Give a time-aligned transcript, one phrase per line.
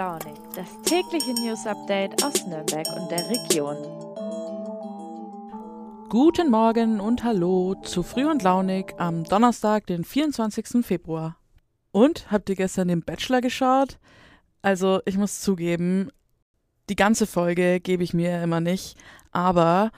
[0.00, 3.76] Launig, das tägliche News Update aus Nürnberg und der Region.
[6.08, 10.86] Guten Morgen und hallo zu Früh und Launig am Donnerstag, den 24.
[10.86, 11.36] Februar.
[11.92, 13.98] Und habt ihr gestern den Bachelor geschaut?
[14.62, 16.10] Also, ich muss zugeben,
[16.88, 18.96] die ganze Folge gebe ich mir immer nicht,
[19.32, 19.90] aber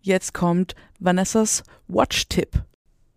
[0.00, 2.62] jetzt kommt Vanessas Watch-Tipp.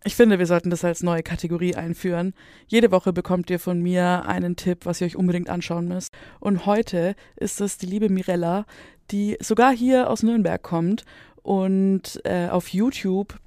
[0.03, 2.33] Ich finde, wir sollten das als neue Kategorie einführen.
[2.67, 6.11] Jede Woche bekommt ihr von mir einen Tipp, was ihr euch unbedingt anschauen müsst.
[6.39, 8.65] Und heute ist es die liebe Mirella,
[9.11, 11.05] die sogar hier aus Nürnberg kommt
[11.43, 13.39] und äh, auf YouTube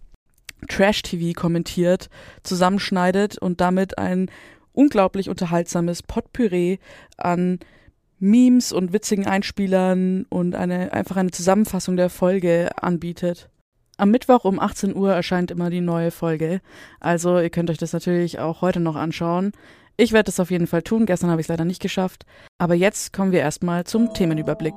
[0.68, 2.08] Trash-TV kommentiert,
[2.44, 4.30] zusammenschneidet und damit ein
[4.72, 6.78] unglaublich unterhaltsames Potpüree
[7.16, 7.58] an
[8.20, 13.50] Memes und witzigen Einspielern und eine, einfach eine Zusammenfassung der Folge anbietet.
[13.96, 16.60] Am Mittwoch um 18 Uhr erscheint immer die neue Folge.
[16.98, 19.52] Also ihr könnt euch das natürlich auch heute noch anschauen.
[19.96, 21.06] Ich werde es auf jeden Fall tun.
[21.06, 22.26] Gestern habe ich es leider nicht geschafft.
[22.58, 24.74] Aber jetzt kommen wir erstmal zum Themenüberblick.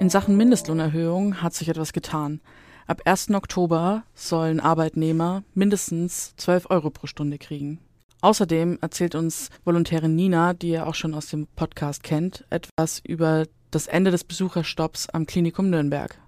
[0.00, 2.40] In Sachen Mindestlohnerhöhung hat sich etwas getan.
[2.86, 3.30] Ab 1.
[3.32, 7.78] Oktober sollen Arbeitnehmer mindestens 12 Euro pro Stunde kriegen.
[8.22, 13.44] Außerdem erzählt uns Volontärin Nina, die ihr auch schon aus dem Podcast kennt, etwas über
[13.72, 16.18] das Ende des Besucherstopps am Klinikum Nürnberg.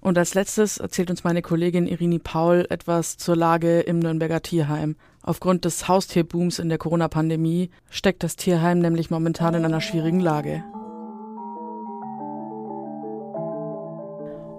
[0.00, 4.96] Und als letztes erzählt uns meine Kollegin Irini Paul etwas zur Lage im Nürnberger Tierheim.
[5.22, 10.64] Aufgrund des Haustierbooms in der Corona-Pandemie steckt das Tierheim nämlich momentan in einer schwierigen Lage.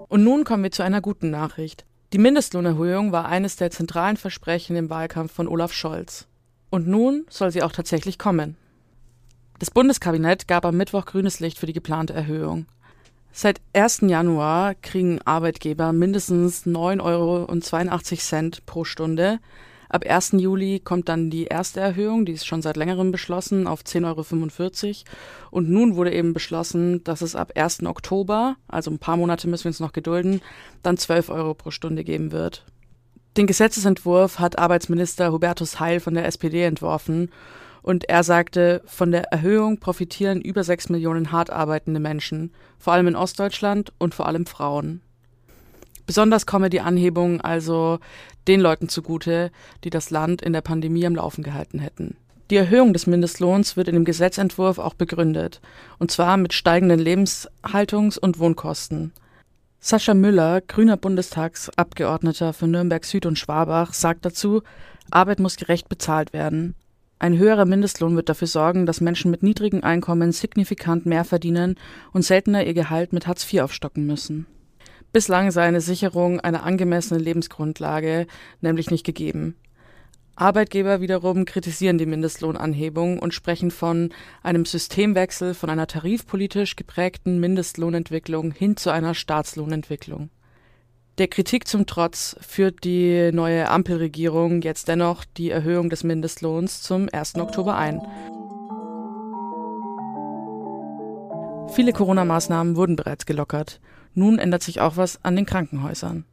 [0.08, 1.86] Und nun kommen wir zu einer guten Nachricht.
[2.14, 6.28] Die Mindestlohnerhöhung war eines der zentralen Versprechen im Wahlkampf von Olaf Scholz.
[6.70, 8.56] Und nun soll sie auch tatsächlich kommen.
[9.64, 12.66] Das Bundeskabinett gab am Mittwoch grünes Licht für die geplante Erhöhung.
[13.32, 14.02] Seit 1.
[14.02, 19.40] Januar kriegen Arbeitgeber mindestens 9,82 Euro pro Stunde.
[19.88, 20.34] Ab 1.
[20.34, 24.96] Juli kommt dann die erste Erhöhung, die ist schon seit längerem beschlossen, auf 10,45 Euro.
[25.50, 27.86] Und nun wurde eben beschlossen, dass es ab 1.
[27.86, 30.42] Oktober, also ein paar Monate müssen wir uns noch gedulden,
[30.82, 32.66] dann 12 Euro pro Stunde geben wird.
[33.38, 37.30] Den Gesetzesentwurf hat Arbeitsminister Hubertus Heil von der SPD entworfen
[37.84, 43.08] und er sagte, von der Erhöhung profitieren über sechs Millionen hart arbeitende Menschen, vor allem
[43.08, 45.02] in Ostdeutschland und vor allem Frauen.
[46.08, 48.00] Besonders komme die Anhebung also
[48.48, 49.52] den Leuten zugute,
[49.84, 52.18] die das Land in der Pandemie am Laufen gehalten hätten.
[52.50, 55.62] Die Erhöhung des Mindestlohns wird in dem Gesetzentwurf auch begründet,
[56.00, 59.14] und zwar mit steigenden Lebenshaltungs- und Wohnkosten.
[59.80, 64.62] Sascha Müller, grüner Bundestagsabgeordneter für Nürnberg Süd und Schwabach, sagt dazu,
[65.12, 66.76] Arbeit muss gerecht bezahlt werden.
[67.24, 71.76] Ein höherer Mindestlohn wird dafür sorgen, dass Menschen mit niedrigen Einkommen signifikant mehr verdienen
[72.12, 74.46] und seltener ihr Gehalt mit Hartz IV aufstocken müssen.
[75.14, 78.28] Bislang sei eine Sicherung einer angemessenen Lebensgrundlage
[78.60, 79.56] nämlich nicht gegeben.
[80.36, 84.10] Arbeitgeber wiederum kritisieren die Mindestlohnanhebung und sprechen von
[84.42, 90.30] einem Systemwechsel von einer tarifpolitisch geprägten Mindestlohnentwicklung hin zu einer Staatslohnentwicklung.
[91.20, 97.08] Der Kritik zum Trotz führt die neue Ampelregierung jetzt dennoch die Erhöhung des Mindestlohns zum
[97.12, 97.36] 1.
[97.36, 98.02] Oktober ein.
[101.76, 103.80] Viele Corona-Maßnahmen wurden bereits gelockert.
[104.16, 106.26] Nun ändert sich auch was an den Krankenhäusern.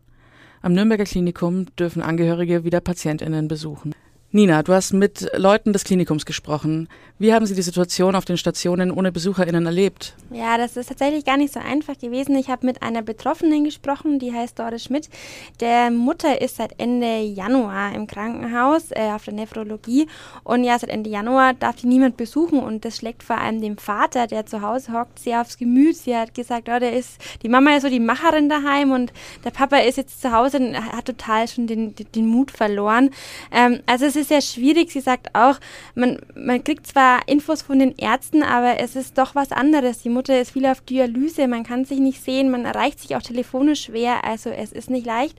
[0.62, 3.94] Am Nürnberger Klinikum dürfen Angehörige wieder Patientinnen besuchen.
[4.32, 6.88] Nina, du hast mit Leuten des Klinikums gesprochen.
[7.18, 10.14] Wie haben Sie die Situation auf den Stationen ohne BesucherInnen erlebt?
[10.30, 12.36] Ja, das ist tatsächlich gar nicht so einfach gewesen.
[12.36, 15.10] Ich habe mit einer Betroffenen gesprochen, die heißt Doris Schmidt.
[15.58, 20.06] Der Mutter ist seit Ende Januar im Krankenhaus äh, auf der Nephrologie.
[20.44, 22.60] Und ja, seit Ende Januar darf die niemand besuchen.
[22.60, 25.96] Und das schlägt vor allem dem Vater, der zu Hause hockt, sehr aufs Gemüt.
[25.96, 29.12] Sie hat gesagt, oh, der ist, die Mama ist so die Macherin daheim und
[29.44, 33.10] der Papa ist jetzt zu Hause und hat total schon den, den, Mut verloren.
[33.50, 34.92] Ähm, also es ist sehr schwierig.
[34.92, 35.56] Sie sagt auch,
[35.94, 40.02] man, man kriegt zwar Infos von den Ärzten, aber es ist doch was anderes.
[40.02, 43.22] Die Mutter ist viel auf Dialyse, man kann sich nicht sehen, man erreicht sich auch
[43.22, 45.38] telefonisch schwer, also es ist nicht leicht.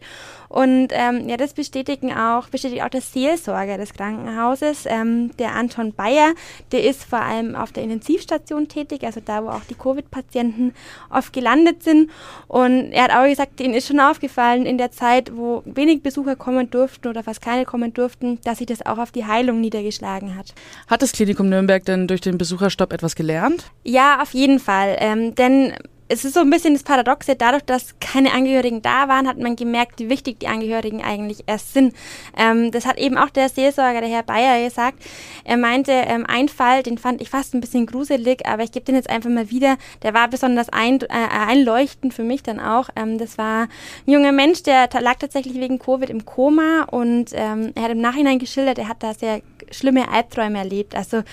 [0.50, 5.94] Und ähm, ja, das bestätigen auch, bestätigt auch der Seelsorger des Krankenhauses, ähm, der Anton
[5.94, 6.34] Bayer,
[6.74, 10.74] der ist vor allem auf der Intensivstation tätig, also da, wo auch die Covid-Patienten
[11.10, 12.12] oft gelandet sind.
[12.50, 16.36] Und er hat auch gesagt, ihnen ist schon aufgefallen in der Zeit, wo wenig Besucher
[16.36, 20.36] kommen durften oder fast keine kommen durften, dass sich das auch auf die Heilung niedergeschlagen
[20.36, 20.54] hat.
[20.88, 23.72] Hat das Klinikum Nürnberg denn durch den Besucherstopp etwas gelernt?
[23.84, 24.98] Ja, auf jeden Fall.
[25.00, 25.74] Ähm, denn
[26.12, 29.56] es ist so ein bisschen das Paradoxe, dadurch, dass keine Angehörigen da waren, hat man
[29.56, 31.96] gemerkt, wie wichtig die Angehörigen eigentlich erst sind.
[32.38, 35.02] Ähm, das hat eben auch der Seelsorger, der Herr Bayer, gesagt.
[35.46, 38.86] Er meinte, ähm, ein Fall, den fand ich fast ein bisschen gruselig, aber ich gebe
[38.86, 39.78] den jetzt einfach mal wieder.
[40.04, 42.90] Der war besonders ein, äh, einleuchtend für mich dann auch.
[42.96, 47.72] Ähm, das war ein junger Mensch, der lag tatsächlich wegen Covid im Koma und ähm,
[47.76, 49.42] er hat im Nachhinein geschildert, er hat da sehr
[49.72, 50.96] schlimme Albträume erlebt.
[50.96, 51.24] Also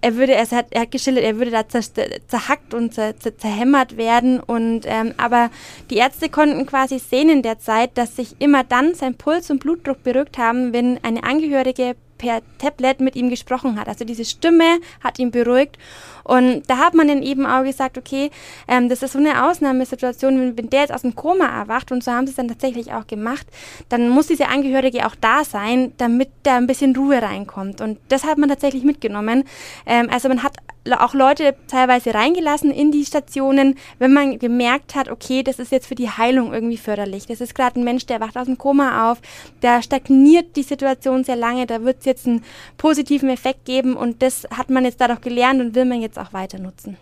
[0.00, 3.96] er würde, er hat, er hat geschildert, er würde da zerhackt und zer, zer, zerhämmert
[3.96, 4.40] werden.
[4.40, 5.50] Und ähm, aber
[5.90, 9.60] die Ärzte konnten quasi sehen in der Zeit, dass sich immer dann sein Puls und
[9.60, 13.88] Blutdruck beruhigt haben, wenn eine Angehörige per Tablet mit ihm gesprochen hat.
[13.88, 15.78] Also diese Stimme hat ihn beruhigt.
[16.24, 18.30] Und da hat man dann eben auch gesagt, okay,
[18.66, 22.02] ähm, das ist so eine Ausnahmesituation, wenn, wenn der jetzt aus dem Koma erwacht und
[22.02, 23.46] so haben sie es dann tatsächlich auch gemacht,
[23.90, 27.80] dann muss diese Angehörige auch da sein, damit da ein bisschen Ruhe reinkommt.
[27.80, 29.44] Und das hat man tatsächlich mitgenommen.
[29.86, 30.54] Ähm, also man hat
[30.92, 35.86] auch Leute teilweise reingelassen in die Stationen, wenn man gemerkt hat, okay, das ist jetzt
[35.86, 37.26] für die Heilung irgendwie förderlich.
[37.26, 39.20] Das ist gerade ein Mensch, der wacht aus dem Koma auf,
[39.60, 42.44] da stagniert die Situation sehr lange, da wird es jetzt einen
[42.76, 46.32] positiven Effekt geben und das hat man jetzt dadurch gelernt und will man jetzt auch
[46.32, 46.96] weiter nutzen.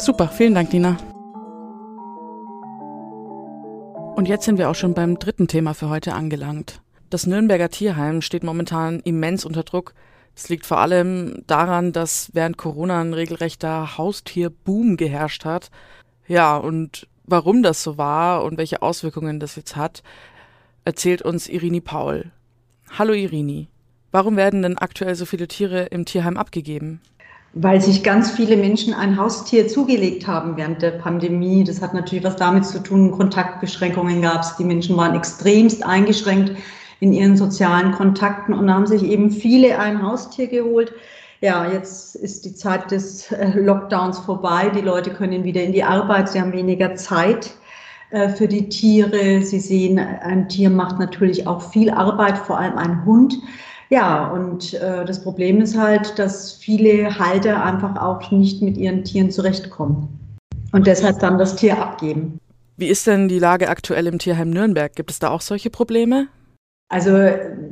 [0.00, 0.96] Super, vielen Dank, Dina.
[4.16, 6.80] Und jetzt sind wir auch schon beim dritten Thema für heute angelangt.
[7.10, 9.94] Das Nürnberger Tierheim steht momentan immens unter Druck,
[10.36, 15.70] es liegt vor allem daran, dass während Corona ein regelrechter Haustierboom geherrscht hat.
[16.28, 20.02] Ja, und warum das so war und welche Auswirkungen das jetzt hat,
[20.84, 22.32] erzählt uns Irini Paul.
[22.98, 23.68] Hallo Irini.
[24.12, 27.00] Warum werden denn aktuell so viele Tiere im Tierheim abgegeben?
[27.54, 31.64] Weil sich ganz viele Menschen ein Haustier zugelegt haben während der Pandemie.
[31.64, 34.56] Das hat natürlich was damit zu tun, Kontaktbeschränkungen gab es.
[34.56, 36.52] Die Menschen waren extremst eingeschränkt
[37.00, 40.92] in ihren sozialen Kontakten und haben sich eben viele ein Haustier geholt.
[41.40, 44.70] Ja, jetzt ist die Zeit des äh, Lockdowns vorbei.
[44.74, 46.30] Die Leute können wieder in die Arbeit.
[46.30, 47.50] Sie haben weniger Zeit
[48.10, 49.42] äh, für die Tiere.
[49.42, 53.34] Sie sehen, ein Tier macht natürlich auch viel Arbeit, vor allem ein Hund.
[53.90, 59.04] Ja, und äh, das Problem ist halt, dass viele Halter einfach auch nicht mit ihren
[59.04, 60.08] Tieren zurechtkommen
[60.72, 62.38] und deshalb dann das Tier abgeben.
[62.76, 64.94] Wie ist denn die Lage aktuell im Tierheim Nürnberg?
[64.94, 66.28] Gibt es da auch solche Probleme?
[66.88, 67.10] Also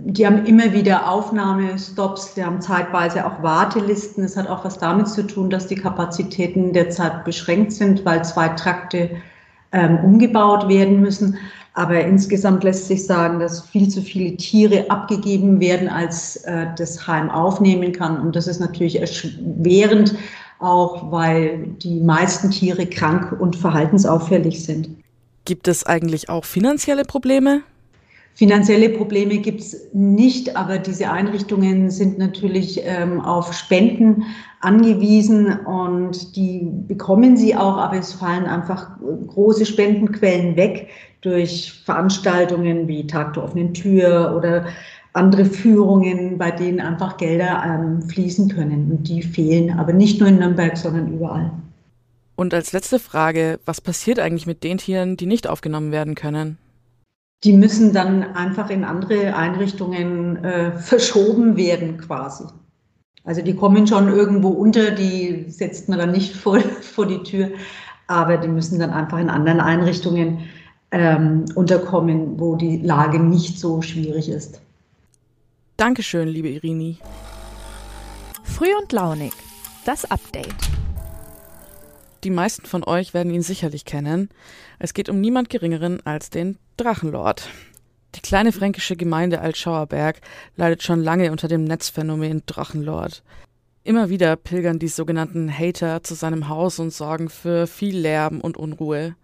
[0.04, 4.24] die haben immer wieder Aufnahmestops, die haben zeitweise auch Wartelisten.
[4.24, 8.48] Es hat auch was damit zu tun, dass die Kapazitäten derzeit beschränkt sind, weil zwei
[8.48, 9.10] Trakte
[9.70, 11.38] ähm, umgebaut werden müssen.
[11.74, 17.06] Aber insgesamt lässt sich sagen, dass viel zu viele Tiere abgegeben werden, als äh, das
[17.06, 18.20] Heim aufnehmen kann.
[18.20, 20.14] Und das ist natürlich erschwerend,
[20.58, 24.88] auch weil die meisten Tiere krank und verhaltensauffällig sind.
[25.44, 27.62] Gibt es eigentlich auch finanzielle Probleme?
[28.36, 34.24] Finanzielle Probleme gibt es nicht, aber diese Einrichtungen sind natürlich ähm, auf Spenden
[34.60, 38.98] angewiesen und die bekommen sie auch, aber es fallen einfach
[39.28, 40.88] große Spendenquellen weg
[41.20, 44.66] durch Veranstaltungen wie Tag der offenen Tür oder
[45.12, 48.90] andere Führungen, bei denen einfach Gelder ähm, fließen können.
[48.90, 51.52] Und die fehlen, aber nicht nur in Nürnberg, sondern überall.
[52.34, 56.58] Und als letzte Frage, was passiert eigentlich mit den Tieren, die nicht aufgenommen werden können?
[57.44, 62.44] Die müssen dann einfach in andere Einrichtungen äh, verschoben werden quasi.
[63.22, 67.50] Also die kommen schon irgendwo unter, die setzt man dann nicht vor, vor die Tür,
[68.06, 70.50] aber die müssen dann einfach in anderen Einrichtungen
[70.90, 74.60] ähm, unterkommen, wo die Lage nicht so schwierig ist.
[75.76, 76.98] Dankeschön, liebe Irini.
[78.44, 79.32] Früh und launig,
[79.84, 80.54] das Update.
[82.22, 84.28] Die meisten von euch werden ihn sicherlich kennen.
[84.78, 87.48] Es geht um niemand Geringeren als den Drachenlord.
[88.16, 90.20] Die kleine fränkische Gemeinde Altschauerberg
[90.56, 93.22] leidet schon lange unter dem Netzphänomen Drachenlord.
[93.84, 98.56] Immer wieder pilgern die sogenannten Hater zu seinem Haus und sorgen für viel Lärm und
[98.56, 99.14] Unruhe.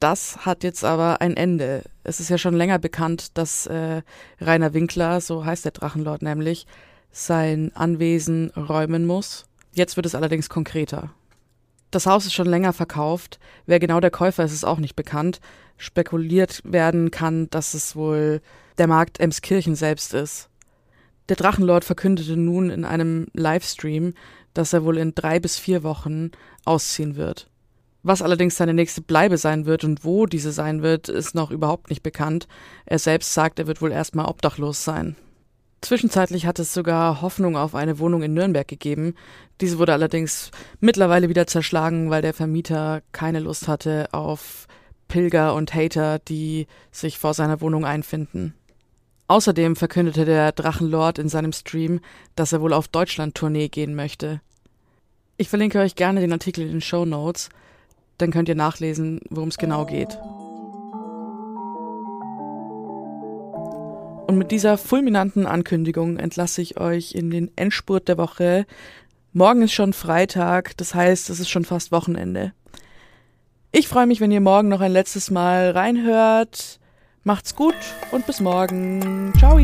[0.00, 1.84] Das hat jetzt aber ein Ende.
[2.04, 4.02] Es ist ja schon länger bekannt, dass äh,
[4.40, 6.66] Rainer Winkler, so heißt der Drachenlord nämlich,
[7.12, 9.46] sein Anwesen räumen muss.
[9.72, 11.14] Jetzt wird es allerdings konkreter.
[11.92, 13.38] Das Haus ist schon länger verkauft.
[13.66, 15.40] Wer genau der Käufer ist, ist auch nicht bekannt.
[15.76, 18.40] Spekuliert werden kann, dass es wohl
[18.78, 20.48] der Markt Emskirchen selbst ist.
[21.28, 24.14] Der Drachenlord verkündete nun in einem Livestream,
[24.54, 26.30] dass er wohl in drei bis vier Wochen
[26.64, 27.50] ausziehen wird.
[28.02, 31.90] Was allerdings seine nächste Bleibe sein wird und wo diese sein wird, ist noch überhaupt
[31.90, 32.48] nicht bekannt.
[32.86, 35.14] Er selbst sagt, er wird wohl erstmal obdachlos sein.
[35.82, 39.16] Zwischenzeitlich hat es sogar Hoffnung auf eine Wohnung in Nürnberg gegeben.
[39.60, 44.68] Diese wurde allerdings mittlerweile wieder zerschlagen, weil der Vermieter keine Lust hatte auf
[45.08, 48.54] Pilger und Hater, die sich vor seiner Wohnung einfinden.
[49.26, 52.00] Außerdem verkündete der Drachenlord in seinem Stream,
[52.36, 54.40] dass er wohl auf Deutschland-Tournee gehen möchte.
[55.36, 57.48] Ich verlinke euch gerne den Artikel in den Show Notes,
[58.18, 60.16] dann könnt ihr nachlesen, worum es genau geht.
[64.32, 68.64] Und mit dieser fulminanten Ankündigung entlasse ich euch in den Endspurt der Woche.
[69.34, 72.54] Morgen ist schon Freitag, das heißt, es ist schon fast Wochenende.
[73.72, 76.80] Ich freue mich, wenn ihr morgen noch ein letztes Mal reinhört.
[77.24, 77.76] Macht's gut
[78.10, 79.34] und bis morgen.
[79.38, 79.58] Ciao.